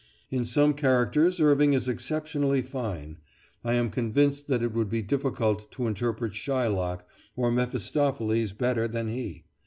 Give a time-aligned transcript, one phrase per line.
[0.31, 3.17] In some characters Irving is exceptionally fine.
[3.63, 7.01] I am convinced that it would be difficult to interpret Shylock
[7.37, 9.43] or Mephistopheles better than he.